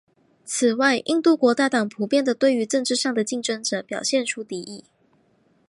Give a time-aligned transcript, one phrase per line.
[0.43, 4.83] 此外印度国大党普遍地对于政治上的竞争者表现出敌意。